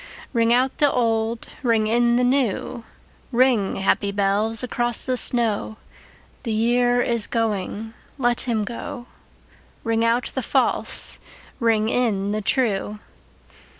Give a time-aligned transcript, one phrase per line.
[0.33, 2.83] Ring out the old, ring in the new,
[3.31, 5.77] Ring, happy bells, across the snow:
[6.41, 9.05] The year is going, let him go;
[9.83, 11.19] Ring out the false,
[11.59, 12.97] ring in the true.